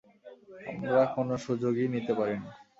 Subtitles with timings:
[0.71, 2.49] আমরা কোনও সুযোগই নিতে পারিনা।